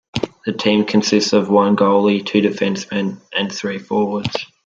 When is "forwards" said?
3.77-4.33